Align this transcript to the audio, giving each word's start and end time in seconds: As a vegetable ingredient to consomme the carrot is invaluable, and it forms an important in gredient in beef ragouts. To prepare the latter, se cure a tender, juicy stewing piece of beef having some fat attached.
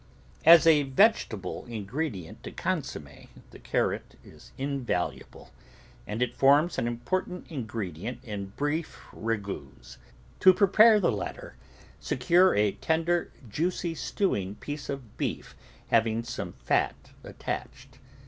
As 0.45 0.65
a 0.65 0.81
vegetable 0.81 1.67
ingredient 1.67 2.41
to 2.41 2.51
consomme 2.51 3.27
the 3.51 3.59
carrot 3.59 4.15
is 4.23 4.51
invaluable, 4.57 5.51
and 6.07 6.23
it 6.23 6.35
forms 6.35 6.79
an 6.79 6.87
important 6.87 7.45
in 7.51 7.67
gredient 7.67 8.17
in 8.23 8.51
beef 8.57 8.99
ragouts. 9.13 9.97
To 10.39 10.55
prepare 10.55 10.99
the 10.99 11.11
latter, 11.11 11.55
se 11.99 12.17
cure 12.17 12.55
a 12.55 12.71
tender, 12.71 13.31
juicy 13.47 13.93
stewing 13.93 14.55
piece 14.55 14.89
of 14.89 15.17
beef 15.17 15.55
having 15.89 16.23
some 16.23 16.53
fat 16.53 17.11
attached. 17.23 17.99